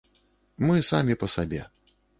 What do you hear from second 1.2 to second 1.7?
па сабе.